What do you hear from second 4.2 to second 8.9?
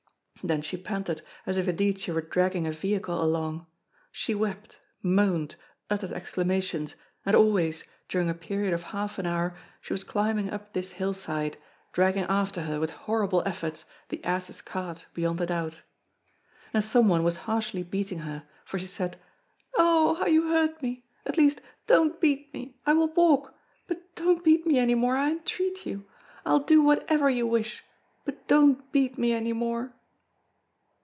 wept, moaned, uttered exclamations, and always, during a period of